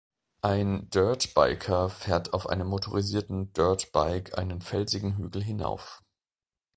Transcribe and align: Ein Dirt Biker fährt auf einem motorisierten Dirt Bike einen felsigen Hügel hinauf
Ein 0.41 0.89
Dirt 0.89 1.35
Biker 1.35 1.87
fährt 1.87 2.33
auf 2.33 2.49
einem 2.49 2.65
motorisierten 2.65 3.53
Dirt 3.53 3.91
Bike 3.91 4.35
einen 4.35 4.59
felsigen 4.59 5.15
Hügel 5.17 5.43
hinauf 5.43 6.01